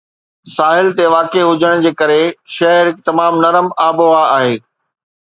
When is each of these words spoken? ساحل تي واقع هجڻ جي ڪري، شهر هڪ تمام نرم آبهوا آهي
ساحل 0.55 0.87
تي 0.99 1.05
واقع 1.15 1.43
هجڻ 1.51 1.85
جي 1.85 1.93
ڪري، 2.01 2.17
شهر 2.57 2.91
هڪ 2.93 3.07
تمام 3.13 3.41
نرم 3.47 3.73
آبهوا 3.89 4.29
آهي 4.39 4.61